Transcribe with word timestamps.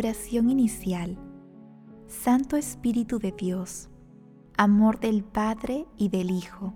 Oración 0.00 0.48
inicial. 0.48 1.18
Santo 2.06 2.56
Espíritu 2.56 3.18
de 3.18 3.32
Dios, 3.32 3.90
amor 4.56 4.98
del 4.98 5.22
Padre 5.22 5.84
y 5.98 6.08
del 6.08 6.30
Hijo, 6.30 6.72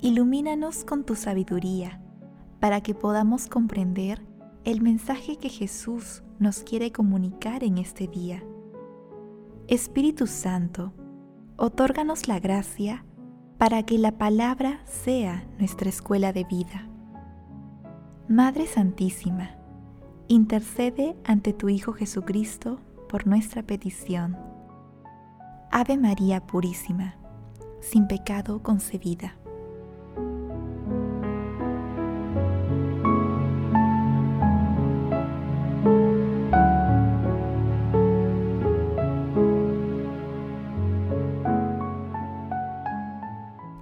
ilumínanos 0.00 0.84
con 0.84 1.02
tu 1.02 1.16
sabiduría 1.16 2.00
para 2.60 2.80
que 2.80 2.94
podamos 2.94 3.48
comprender 3.48 4.24
el 4.62 4.82
mensaje 4.82 5.36
que 5.36 5.48
Jesús 5.48 6.22
nos 6.38 6.60
quiere 6.60 6.92
comunicar 6.92 7.64
en 7.64 7.76
este 7.76 8.06
día. 8.06 8.44
Espíritu 9.66 10.28
Santo, 10.28 10.92
otórganos 11.56 12.28
la 12.28 12.38
gracia 12.38 13.04
para 13.58 13.82
que 13.82 13.98
la 13.98 14.16
palabra 14.16 14.80
sea 14.84 15.44
nuestra 15.58 15.88
escuela 15.88 16.32
de 16.32 16.44
vida. 16.44 16.88
Madre 18.28 18.68
Santísima, 18.68 19.57
intercede 20.28 21.16
ante 21.24 21.52
tu 21.52 21.68
Hijo 21.68 21.92
Jesucristo 21.92 22.78
por 23.08 23.26
nuestra 23.26 23.62
petición. 23.62 24.36
Ave 25.70 25.96
María 25.96 26.46
Purísima, 26.46 27.16
sin 27.80 28.06
pecado 28.06 28.62
concebida. 28.62 29.36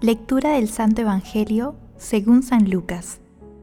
Lectura 0.00 0.52
del 0.52 0.68
Santo 0.68 1.02
Evangelio 1.02 1.74
según 1.96 2.44
San 2.44 2.70
Lucas, 2.70 3.20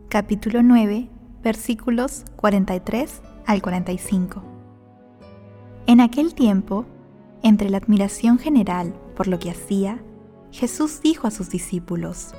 capítulo 0.10 0.62
9, 0.62 1.13
versículos 1.44 2.24
43 2.38 3.22
al 3.46 3.62
45. 3.62 4.42
En 5.86 6.00
aquel 6.00 6.34
tiempo, 6.34 6.86
entre 7.42 7.70
la 7.70 7.78
admiración 7.78 8.40
general 8.40 8.94
por 9.16 9.28
lo 9.28 9.38
que 9.40 9.52
hacía, 9.52 10.02
Jesús 10.52 11.02
dijo 11.02 11.28
a 11.28 11.32
sus 11.32 11.50
discípulos, 11.50 12.34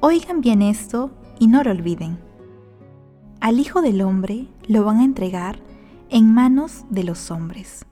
Oigan 0.00 0.40
bien 0.40 0.62
esto 0.62 1.10
y 1.38 1.48
no 1.48 1.62
lo 1.62 1.70
olviden. 1.70 2.18
Al 3.40 3.60
Hijo 3.60 3.82
del 3.82 4.00
Hombre 4.00 4.48
lo 4.66 4.84
van 4.84 4.98
a 4.98 5.04
entregar 5.04 5.60
en 6.08 6.32
manos 6.32 6.84
de 6.88 7.04
los 7.04 7.30
hombres. 7.30 7.84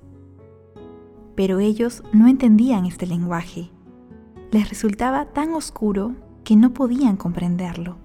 Pero 1.34 1.58
ellos 1.58 2.02
no 2.12 2.28
entendían 2.28 2.86
este 2.86 3.06
lenguaje. 3.06 3.70
Les 4.50 4.68
resultaba 4.68 5.26
tan 5.26 5.52
oscuro 5.52 6.14
que 6.44 6.56
no 6.56 6.72
podían 6.72 7.16
comprenderlo. 7.16 7.96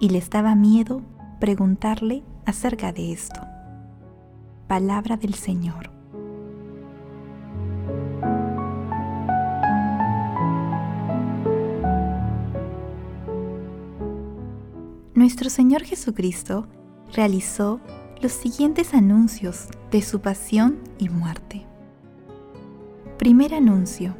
Y 0.00 0.08
les 0.08 0.28
daba 0.30 0.54
miedo 0.56 1.02
preguntarle 1.42 2.22
acerca 2.46 2.92
de 2.92 3.12
esto. 3.12 3.40
Palabra 4.68 5.16
del 5.16 5.34
Señor. 5.34 5.90
Nuestro 15.14 15.50
Señor 15.50 15.82
Jesucristo 15.82 16.68
realizó 17.12 17.80
los 18.20 18.30
siguientes 18.30 18.94
anuncios 18.94 19.66
de 19.90 20.00
su 20.00 20.20
pasión 20.20 20.78
y 21.00 21.08
muerte. 21.08 21.66
Primer 23.18 23.52
anuncio. 23.52 24.14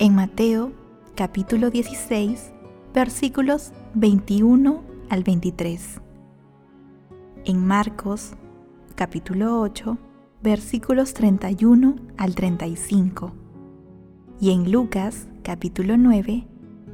En 0.00 0.16
Mateo 0.16 0.72
capítulo 1.14 1.70
16 1.70 2.50
versículos 2.92 3.70
21 3.94 4.82
al 5.10 5.22
23 5.22 6.00
en 7.46 7.66
Marcos 7.66 8.32
capítulo 8.94 9.60
8 9.60 9.98
versículos 10.42 11.12
31 11.12 11.96
al 12.16 12.34
35 12.34 13.32
y 14.40 14.50
en 14.50 14.72
Lucas 14.72 15.28
capítulo 15.42 15.96
9 15.98 16.46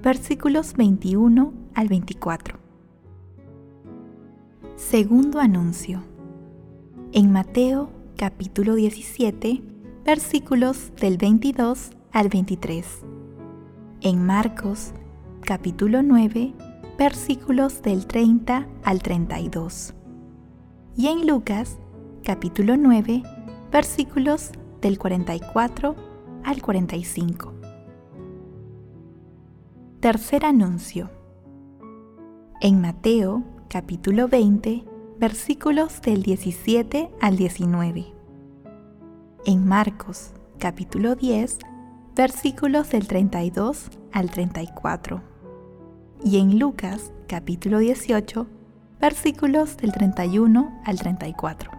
versículos 0.03 0.75
21 0.75 1.53
al 1.75 1.89
24. 1.89 2.59
Segundo 4.77 5.41
anuncio. 5.41 6.03
En 7.13 7.31
Mateo 7.31 7.91
capítulo 8.17 8.75
17 8.75 9.63
versículos 10.05 10.93
del 11.01 11.17
22 11.17 11.91
al 12.13 12.29
23. 12.29 12.87
En 14.01 14.27
Marcos 14.27 14.93
capítulo 15.43 16.03
9 16.03 16.55
versículos 16.99 17.83
del 17.83 18.07
30 18.07 18.67
al 18.83 19.03
32 19.03 19.95
y 20.97 21.09
en 21.09 21.27
Lucas 21.27 21.79
capítulo 22.25 22.77
9 22.77 23.23
versículos 23.71 24.51
del 24.81 24.99
44 24.99 25.95
al 26.45 26.63
45. 26.63 27.55
Tercer 30.01 30.45
anuncio. 30.45 31.11
En 32.61 32.81
Mateo 32.81 33.45
capítulo 33.69 34.29
20 34.29 34.85
versículos 35.19 36.01
del 36.03 36.23
17 36.23 37.11
al 37.21 37.37
19. 37.37 38.07
En 39.47 39.67
Marcos 39.67 40.33
capítulo 40.59 41.15
10 41.15 41.59
versículos 42.17 42.91
del 42.91 43.07
32 43.07 43.91
al 44.13 44.31
34. 44.31 45.23
Y 46.25 46.39
en 46.39 46.59
Lucas 46.59 47.13
capítulo 47.29 47.79
18 47.79 48.47
versículos 49.01 49.79
del 49.79 49.93
31 49.93 50.83
al 50.85 50.99
34. 50.99 51.71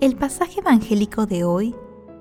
El 0.00 0.16
pasaje 0.16 0.60
evangélico 0.60 1.26
de 1.26 1.44
hoy 1.44 1.74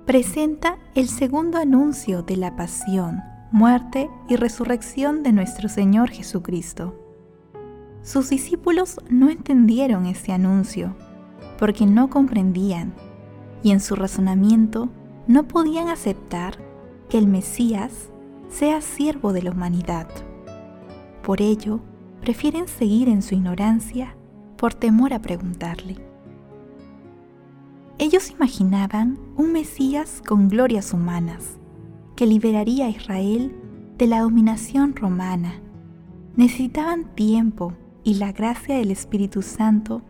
presenta 0.06 0.78
el 0.96 1.08
segundo 1.08 1.60
anuncio 1.60 2.24
de 2.24 2.38
la 2.38 2.56
pasión, 2.56 3.22
muerte 3.52 4.10
y 4.28 4.36
resurrección 4.36 5.22
de 5.22 5.32
nuestro 5.32 5.70
Señor 5.70 6.10
Jesucristo. 6.10 6.96
Sus 8.02 8.30
discípulos 8.30 9.00
no 9.10 9.30
entendieron 9.30 10.08
este 10.08 10.32
anuncio 10.32 10.96
porque 11.60 11.86
no 11.86 12.10
comprendían 12.10 12.94
y 13.62 13.72
en 13.72 13.80
su 13.80 13.96
razonamiento 13.96 14.90
no 15.28 15.48
podían 15.48 15.88
aceptar 15.88 16.58
que 17.10 17.20
el 17.20 17.28
Mesías 17.28 18.10
sea 18.50 18.82
siervo 18.82 19.34
de 19.34 19.44
la 19.44 19.52
humanidad. 19.52 20.08
Por 21.22 21.42
ello, 21.42 21.80
prefieren 22.22 22.68
seguir 22.68 23.10
en 23.10 23.22
su 23.22 23.36
ignorancia 23.36 24.16
por 24.56 24.74
temor 24.74 25.14
a 25.14 25.22
preguntarle. 25.22 25.98
Ellos 27.98 28.32
imaginaban 28.32 29.20
un 29.36 29.52
Mesías 29.52 30.22
con 30.26 30.48
glorias 30.48 30.94
humanas, 30.94 31.58
que 32.16 32.26
liberaría 32.26 32.86
a 32.86 32.90
Israel 32.90 33.56
de 33.98 34.08
la 34.08 34.22
dominación 34.22 34.96
romana. 34.96 35.62
Necesitaban 36.36 37.14
tiempo 37.16 37.74
y 38.04 38.16
la 38.16 38.32
gracia 38.32 38.76
del 38.76 38.92
Espíritu 38.92 39.42
Santo 39.42 40.02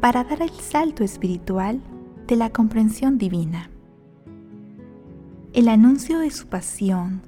para 0.00 0.24
dar 0.24 0.42
el 0.42 0.50
salto 0.50 1.04
espiritual 1.04 1.80
de 2.26 2.36
la 2.36 2.50
comprensión 2.50 3.18
divina. 3.18 3.70
El 5.52 5.68
anuncio 5.68 6.18
de 6.20 6.30
su 6.30 6.46
pasión, 6.46 7.22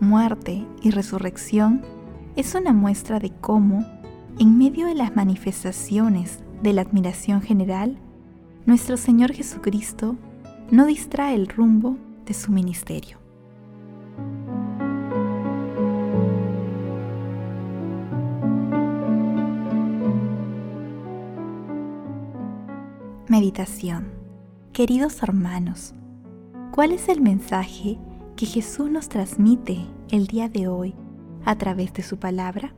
muerte 0.00 0.66
y 0.82 0.90
resurrección 0.90 1.82
es 2.36 2.54
una 2.54 2.74
muestra 2.74 3.18
de 3.18 3.30
cómo, 3.30 3.84
en 4.38 4.58
medio 4.58 4.86
de 4.86 4.94
las 4.94 5.16
manifestaciones 5.16 6.40
de 6.62 6.74
la 6.74 6.82
admiración 6.82 7.40
general, 7.40 7.96
nuestro 8.66 8.98
Señor 8.98 9.32
Jesucristo 9.32 10.16
no 10.70 10.84
distrae 10.84 11.34
el 11.34 11.48
rumbo 11.48 11.96
de 12.26 12.34
su 12.34 12.52
ministerio. 12.52 13.18
Meditación 23.28 24.12
Queridos 24.74 25.22
hermanos, 25.22 25.94
¿cuál 26.70 26.92
es 26.92 27.08
el 27.08 27.22
mensaje 27.22 27.98
que 28.36 28.44
Jesús 28.44 28.90
nos 28.90 29.08
transmite 29.08 29.86
el 30.10 30.26
día 30.26 30.50
de 30.50 30.68
hoy 30.68 30.94
a 31.46 31.56
través 31.56 31.94
de 31.94 32.02
su 32.02 32.18
palabra? 32.18 32.74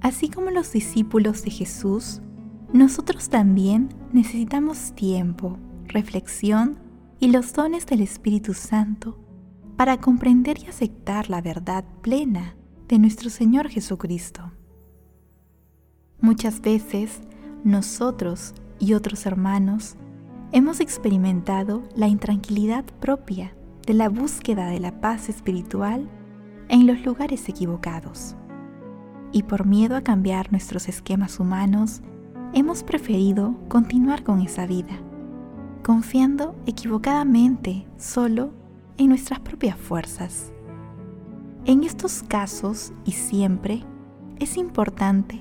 Así 0.00 0.28
como 0.28 0.50
los 0.50 0.72
discípulos 0.72 1.44
de 1.44 1.50
Jesús, 1.50 2.20
nosotros 2.72 3.28
también 3.28 3.90
necesitamos 4.12 4.92
tiempo, 4.96 5.58
reflexión 5.86 6.78
y 7.20 7.28
los 7.28 7.52
dones 7.52 7.86
del 7.86 8.00
Espíritu 8.00 8.52
Santo 8.52 9.18
para 9.76 9.98
comprender 9.98 10.58
y 10.62 10.66
aceptar 10.66 11.30
la 11.30 11.40
verdad 11.40 11.84
plena 12.02 12.56
de 12.88 12.98
nuestro 12.98 13.30
Señor 13.30 13.68
Jesucristo. 13.68 14.52
Muchas 16.20 16.60
veces 16.60 17.20
nosotros 17.64 18.54
y 18.78 18.94
otros 18.94 19.26
hermanos 19.26 19.96
hemos 20.52 20.80
experimentado 20.80 21.82
la 21.96 22.08
intranquilidad 22.08 22.84
propia 23.00 23.54
de 23.86 23.94
la 23.94 24.08
búsqueda 24.08 24.66
de 24.66 24.80
la 24.80 25.00
paz 25.00 25.28
espiritual 25.28 26.08
en 26.68 26.86
los 26.86 27.04
lugares 27.04 27.48
equivocados. 27.48 28.36
Y 29.32 29.42
por 29.42 29.66
miedo 29.66 29.96
a 29.96 30.02
cambiar 30.02 30.52
nuestros 30.52 30.88
esquemas 30.88 31.40
humanos, 31.40 32.02
hemos 32.52 32.82
preferido 32.84 33.56
continuar 33.68 34.22
con 34.22 34.40
esa 34.40 34.66
vida, 34.66 34.98
confiando 35.82 36.54
equivocadamente 36.66 37.86
solo 37.96 38.52
en 38.96 39.08
nuestras 39.08 39.40
propias 39.40 39.76
fuerzas. 39.76 40.52
En 41.64 41.82
estos 41.82 42.22
casos 42.22 42.92
y 43.04 43.12
siempre 43.12 43.82
es 44.38 44.56
importante 44.56 45.40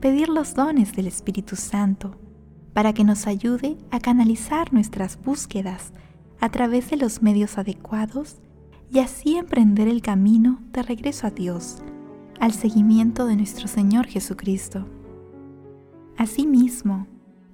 pedir 0.00 0.28
los 0.28 0.54
dones 0.54 0.94
del 0.94 1.06
Espíritu 1.06 1.56
Santo 1.56 2.16
para 2.72 2.92
que 2.92 3.04
nos 3.04 3.26
ayude 3.26 3.76
a 3.90 4.00
canalizar 4.00 4.72
nuestras 4.72 5.20
búsquedas 5.22 5.92
a 6.40 6.48
través 6.50 6.90
de 6.90 6.96
los 6.96 7.22
medios 7.22 7.58
adecuados 7.58 8.38
y 8.90 9.00
así 9.00 9.36
emprender 9.36 9.88
el 9.88 10.02
camino 10.02 10.60
de 10.72 10.82
regreso 10.82 11.26
a 11.26 11.30
Dios, 11.30 11.82
al 12.40 12.52
seguimiento 12.52 13.26
de 13.26 13.36
nuestro 13.36 13.68
Señor 13.68 14.06
Jesucristo. 14.06 14.86
Asimismo, 16.16 17.06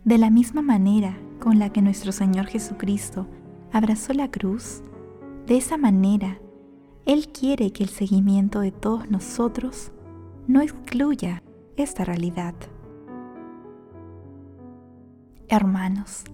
de 0.05 0.19
la 0.19 0.31
misma 0.31 0.63
manera 0.63 1.19
con 1.41 1.59
la 1.59 1.71
que 1.71 1.83
nuestro 1.83 2.13
Señor 2.13 2.47
Jesucristo 2.47 3.27
abrazó 3.73 4.13
la 4.13 4.31
cruz, 4.31 4.83
de 5.47 5.57
esa 5.57 5.77
manera, 5.77 6.39
Él 7.05 7.29
quiere 7.29 7.73
que 7.73 7.83
el 7.83 7.91
seguimiento 7.91 8.61
de 8.61 8.73
todos 8.73 9.11
nosotros 9.11 9.93
no 10.47 10.61
excluya 10.63 11.43
esta 11.77 12.05
realidad. 12.05 12.55
Hermanos, 15.49 16.25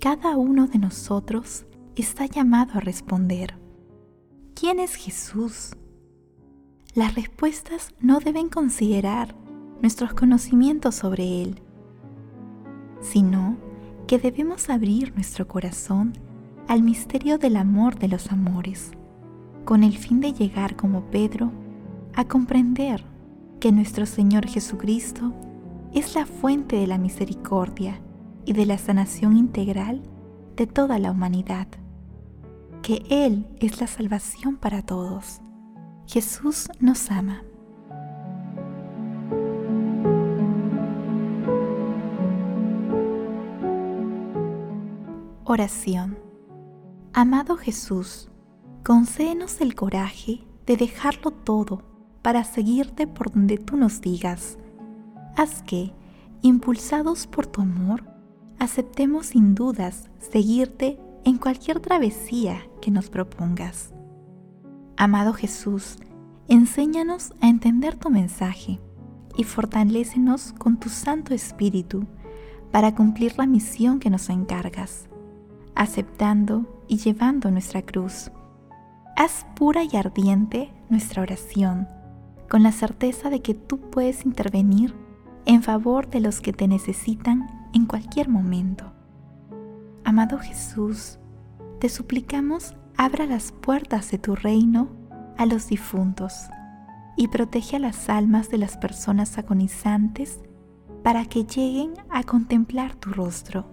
cada 0.00 0.36
uno 0.36 0.66
de 0.66 0.78
nosotros 0.78 1.64
está 1.96 2.26
llamado 2.26 2.74
a 2.74 2.80
responder. 2.80 3.63
¿Quién 4.54 4.78
es 4.78 4.94
Jesús? 4.94 5.74
Las 6.94 7.16
respuestas 7.16 7.92
no 7.98 8.20
deben 8.20 8.48
considerar 8.48 9.34
nuestros 9.82 10.14
conocimientos 10.14 10.94
sobre 10.94 11.42
Él, 11.42 11.60
sino 13.00 13.56
que 14.06 14.20
debemos 14.20 14.70
abrir 14.70 15.12
nuestro 15.14 15.48
corazón 15.48 16.12
al 16.68 16.82
misterio 16.82 17.36
del 17.36 17.56
amor 17.56 17.98
de 17.98 18.06
los 18.06 18.30
amores, 18.30 18.92
con 19.64 19.82
el 19.82 19.98
fin 19.98 20.20
de 20.20 20.32
llegar 20.32 20.76
como 20.76 21.10
Pedro 21.10 21.50
a 22.14 22.26
comprender 22.26 23.04
que 23.58 23.72
nuestro 23.72 24.06
Señor 24.06 24.46
Jesucristo 24.46 25.34
es 25.92 26.14
la 26.14 26.26
fuente 26.26 26.76
de 26.76 26.86
la 26.86 26.96
misericordia 26.96 28.00
y 28.44 28.52
de 28.52 28.66
la 28.66 28.78
sanación 28.78 29.36
integral 29.36 30.00
de 30.54 30.68
toda 30.68 31.00
la 31.00 31.10
humanidad, 31.10 31.66
que 32.84 33.02
Él 33.08 33.46
es 33.60 33.80
la 33.80 33.86
salvación 33.86 34.56
para 34.56 34.82
todos. 34.82 35.40
Jesús 36.06 36.68
nos 36.80 37.10
ama. 37.10 37.42
Oración. 45.44 46.18
Amado 47.14 47.56
Jesús, 47.56 48.28
concédenos 48.84 49.62
el 49.62 49.74
coraje 49.74 50.46
de 50.66 50.76
dejarlo 50.76 51.30
todo 51.30 51.80
para 52.20 52.44
seguirte 52.44 53.06
por 53.06 53.32
donde 53.32 53.56
tú 53.56 53.78
nos 53.78 54.02
digas. 54.02 54.58
Haz 55.36 55.62
que, 55.62 55.94
impulsados 56.42 57.26
por 57.28 57.46
tu 57.46 57.62
amor, 57.62 58.04
aceptemos 58.58 59.26
sin 59.28 59.54
dudas 59.54 60.10
seguirte 60.18 61.00
en 61.24 61.38
cualquier 61.38 61.80
travesía 61.80 62.60
que 62.84 62.90
nos 62.90 63.08
propongas. 63.08 63.94
Amado 64.98 65.32
Jesús, 65.32 65.96
enséñanos 66.48 67.32
a 67.40 67.48
entender 67.48 67.96
tu 67.96 68.10
mensaje 68.10 68.78
y 69.38 69.44
fortalécenos 69.44 70.52
con 70.52 70.76
tu 70.78 70.90
Santo 70.90 71.32
Espíritu 71.32 72.04
para 72.70 72.94
cumplir 72.94 73.38
la 73.38 73.46
misión 73.46 74.00
que 74.00 74.10
nos 74.10 74.28
encargas, 74.28 75.08
aceptando 75.74 76.84
y 76.86 76.98
llevando 76.98 77.50
nuestra 77.50 77.80
cruz. 77.80 78.30
Haz 79.16 79.46
pura 79.56 79.82
y 79.82 79.96
ardiente 79.96 80.70
nuestra 80.90 81.22
oración, 81.22 81.88
con 82.50 82.62
la 82.62 82.72
certeza 82.72 83.30
de 83.30 83.40
que 83.40 83.54
tú 83.54 83.80
puedes 83.80 84.26
intervenir 84.26 84.94
en 85.46 85.62
favor 85.62 86.10
de 86.10 86.20
los 86.20 86.42
que 86.42 86.52
te 86.52 86.68
necesitan 86.68 87.70
en 87.72 87.86
cualquier 87.86 88.28
momento. 88.28 88.92
Amado 90.04 90.38
Jesús, 90.38 91.18
te 91.84 91.90
suplicamos 91.90 92.74
abra 92.96 93.26
las 93.26 93.52
puertas 93.52 94.10
de 94.10 94.16
tu 94.16 94.34
reino 94.34 94.88
a 95.36 95.44
los 95.44 95.68
difuntos 95.68 96.32
y 97.14 97.28
protege 97.28 97.76
a 97.76 97.78
las 97.78 98.08
almas 98.08 98.48
de 98.48 98.56
las 98.56 98.78
personas 98.78 99.36
agonizantes 99.36 100.40
para 101.02 101.26
que 101.26 101.44
lleguen 101.44 101.92
a 102.08 102.22
contemplar 102.22 102.94
tu 102.94 103.10
rostro. 103.10 103.66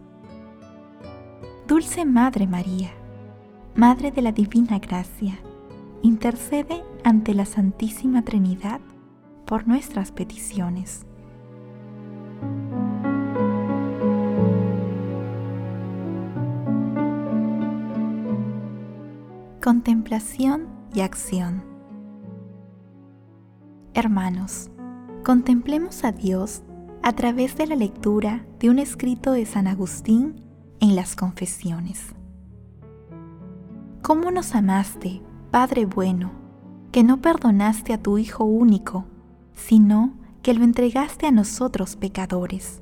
Dulce 1.69 2.03
Madre 2.03 2.47
María, 2.47 2.89
Madre 3.75 4.11
de 4.11 4.21
la 4.21 4.33
Divina 4.33 4.79
Gracia, 4.79 5.39
intercede 6.01 6.83
ante 7.05 7.33
la 7.33 7.45
Santísima 7.45 8.23
Trinidad 8.23 8.81
por 9.45 9.69
nuestras 9.69 10.11
peticiones. 10.11 11.05
Contemplación 19.63 20.69
y 20.91 21.01
acción. 21.01 21.63
Hermanos, 23.93 24.71
contemplemos 25.23 26.03
a 26.03 26.11
Dios 26.11 26.63
a 27.03 27.13
través 27.13 27.55
de 27.57 27.67
la 27.67 27.75
lectura 27.75 28.43
de 28.57 28.71
un 28.71 28.79
escrito 28.79 29.33
de 29.33 29.45
San 29.45 29.67
Agustín 29.67 30.43
en 30.79 30.95
las 30.95 31.15
Confesiones. 31.15 32.15
¿Cómo 34.01 34.31
nos 34.31 34.55
amaste, 34.55 35.21
Padre 35.51 35.85
bueno, 35.85 36.31
que 36.91 37.03
no 37.03 37.21
perdonaste 37.21 37.93
a 37.93 38.01
tu 38.01 38.17
Hijo 38.17 38.43
único, 38.43 39.05
sino 39.53 40.15
que 40.41 40.55
lo 40.55 40.63
entregaste 40.63 41.27
a 41.27 41.31
nosotros 41.31 41.97
pecadores? 41.97 42.81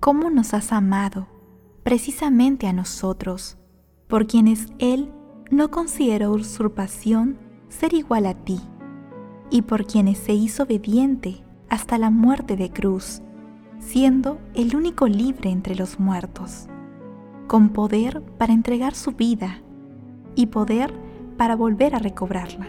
¿Cómo 0.00 0.30
nos 0.30 0.52
has 0.52 0.72
amado, 0.72 1.28
precisamente 1.84 2.66
a 2.66 2.72
nosotros, 2.72 3.56
por 4.08 4.26
quienes 4.26 4.66
Él 4.80 5.12
no 5.50 5.70
consideró 5.70 6.32
usurpación 6.32 7.36
ser 7.68 7.94
igual 7.94 8.26
a 8.26 8.34
ti, 8.34 8.60
y 9.50 9.62
por 9.62 9.86
quienes 9.86 10.18
se 10.18 10.32
hizo 10.32 10.62
obediente 10.62 11.42
hasta 11.68 11.98
la 11.98 12.10
muerte 12.10 12.56
de 12.56 12.70
cruz, 12.70 13.20
siendo 13.78 14.38
el 14.54 14.74
único 14.74 15.06
libre 15.06 15.50
entre 15.50 15.74
los 15.74 16.00
muertos, 16.00 16.66
con 17.46 17.68
poder 17.68 18.22
para 18.38 18.52
entregar 18.52 18.94
su 18.94 19.12
vida 19.12 19.60
y 20.34 20.46
poder 20.46 20.92
para 21.36 21.56
volver 21.56 21.94
a 21.94 21.98
recobrarla. 21.98 22.68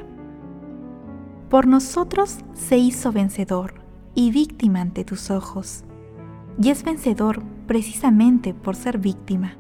Por 1.50 1.68
nosotros 1.68 2.40
se 2.54 2.78
hizo 2.78 3.12
vencedor 3.12 3.76
y 4.16 4.32
víctima 4.32 4.82
ante 4.82 5.06
tus 5.06 5.32
ojos, 5.32 5.84
y 6.62 6.70
es 6.70 6.84
vencedor 6.84 7.42
precisamente 7.68 8.54
por 8.54 8.76
ser 8.76 8.98
víctima 8.98 9.58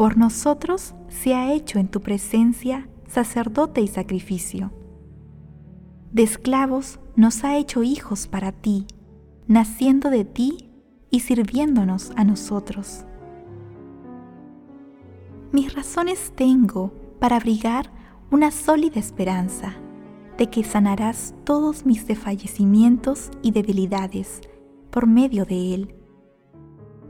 por 0.00 0.16
nosotros 0.16 0.94
se 1.08 1.34
ha 1.34 1.52
hecho 1.52 1.78
en 1.78 1.86
tu 1.86 2.00
presencia 2.00 2.88
sacerdote 3.06 3.82
y 3.82 3.86
sacrificio. 3.86 4.72
De 6.10 6.22
esclavos 6.22 6.98
nos 7.16 7.44
ha 7.44 7.58
hecho 7.58 7.82
hijos 7.82 8.26
para 8.26 8.50
ti, 8.50 8.86
naciendo 9.46 10.08
de 10.08 10.24
ti 10.24 10.70
y 11.10 11.20
sirviéndonos 11.20 12.12
a 12.16 12.24
nosotros. 12.24 13.04
Mis 15.52 15.74
razones 15.74 16.32
tengo 16.34 16.94
para 17.18 17.36
abrigar 17.36 17.92
una 18.30 18.52
sólida 18.52 18.98
esperanza 18.98 19.74
de 20.38 20.48
que 20.48 20.64
sanarás 20.64 21.34
todos 21.44 21.84
mis 21.84 22.06
desfallecimientos 22.06 23.30
y 23.42 23.50
debilidades 23.50 24.40
por 24.88 25.06
medio 25.06 25.44
de 25.44 25.74
Él, 25.74 25.94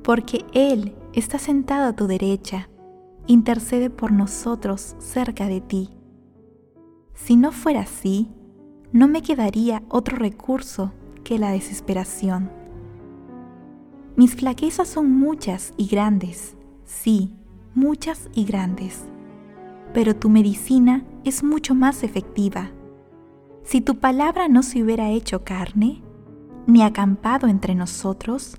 porque 0.02 0.44
Él 0.54 0.96
está 1.12 1.38
sentado 1.38 1.90
a 1.90 1.94
tu 1.94 2.08
derecha 2.08 2.68
intercede 3.30 3.90
por 3.90 4.10
nosotros 4.10 4.96
cerca 4.98 5.46
de 5.46 5.60
ti. 5.60 5.90
Si 7.14 7.36
no 7.36 7.52
fuera 7.52 7.82
así, 7.82 8.28
no 8.92 9.06
me 9.06 9.22
quedaría 9.22 9.84
otro 9.88 10.16
recurso 10.16 10.92
que 11.22 11.38
la 11.38 11.52
desesperación. 11.52 12.50
Mis 14.16 14.34
flaquezas 14.34 14.88
son 14.88 15.12
muchas 15.12 15.72
y 15.76 15.86
grandes, 15.86 16.56
sí, 16.84 17.32
muchas 17.72 18.28
y 18.34 18.44
grandes, 18.44 19.04
pero 19.94 20.16
tu 20.16 20.28
medicina 20.28 21.04
es 21.22 21.44
mucho 21.44 21.76
más 21.76 22.02
efectiva. 22.02 22.72
Si 23.62 23.80
tu 23.80 24.00
palabra 24.00 24.48
no 24.48 24.64
se 24.64 24.82
hubiera 24.82 25.08
hecho 25.10 25.44
carne, 25.44 26.02
ni 26.66 26.82
acampado 26.82 27.46
entre 27.46 27.76
nosotros, 27.76 28.56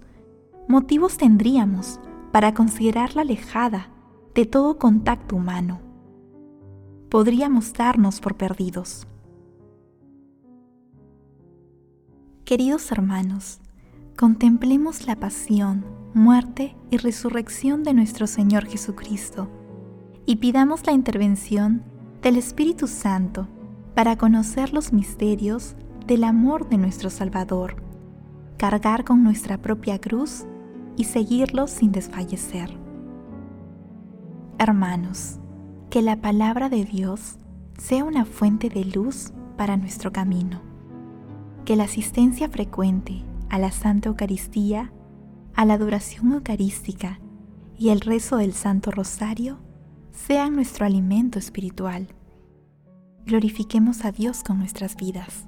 motivos 0.69 1.17
tendríamos 1.17 1.99
para 2.31 2.53
considerarla 2.53 3.23
alejada 3.23 3.89
de 4.33 4.45
todo 4.45 4.77
contacto 4.77 5.35
humano. 5.35 5.81
Podríamos 7.09 7.73
darnos 7.73 8.21
por 8.21 8.35
perdidos. 8.37 9.05
Queridos 12.45 12.91
hermanos, 12.91 13.59
contemplemos 14.17 15.05
la 15.05 15.17
pasión, 15.17 15.85
muerte 16.13 16.75
y 16.89 16.97
resurrección 16.97 17.83
de 17.83 17.93
nuestro 17.93 18.25
Señor 18.27 18.65
Jesucristo 18.65 19.49
y 20.25 20.37
pidamos 20.37 20.85
la 20.85 20.93
intervención 20.93 21.83
del 22.21 22.37
Espíritu 22.37 22.87
Santo 22.87 23.47
para 23.95 24.17
conocer 24.17 24.73
los 24.73 24.93
misterios 24.93 25.75
del 26.07 26.23
amor 26.23 26.69
de 26.69 26.77
nuestro 26.77 27.09
Salvador, 27.09 27.83
cargar 28.57 29.03
con 29.03 29.23
nuestra 29.23 29.57
propia 29.57 29.99
cruz 29.99 30.45
y 30.95 31.05
seguirlo 31.05 31.67
sin 31.67 31.91
desfallecer. 31.91 32.80
Hermanos, 34.63 35.39
que 35.89 36.03
la 36.03 36.21
palabra 36.21 36.69
de 36.69 36.85
Dios 36.85 37.37
sea 37.79 38.03
una 38.03 38.25
fuente 38.25 38.69
de 38.69 38.85
luz 38.85 39.33
para 39.57 39.75
nuestro 39.75 40.11
camino. 40.11 40.61
Que 41.65 41.75
la 41.75 41.85
asistencia 41.85 42.47
frecuente 42.47 43.25
a 43.49 43.57
la 43.57 43.71
Santa 43.71 44.09
Eucaristía, 44.09 44.93
a 45.55 45.65
la 45.65 45.73
adoración 45.73 46.33
eucarística 46.33 47.19
y 47.75 47.89
el 47.89 48.01
rezo 48.01 48.37
del 48.37 48.53
Santo 48.53 48.91
Rosario 48.91 49.57
sean 50.11 50.53
nuestro 50.53 50.85
alimento 50.85 51.39
espiritual. 51.39 52.09
Glorifiquemos 53.25 54.05
a 54.05 54.11
Dios 54.11 54.43
con 54.43 54.59
nuestras 54.59 54.95
vidas. 54.95 55.47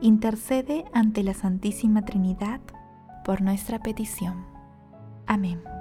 intercede 0.00 0.84
ante 0.92 1.22
la 1.22 1.34
Santísima 1.34 2.04
Trinidad 2.04 2.60
por 3.24 3.42
nuestra 3.42 3.80
petición. 3.80 4.46
Amén. 5.26 5.73